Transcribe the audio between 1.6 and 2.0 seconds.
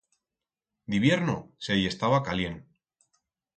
se i